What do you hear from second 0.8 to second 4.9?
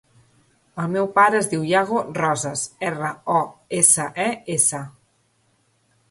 El meu pare es diu Yago Roses: erra, o, essa, e, essa.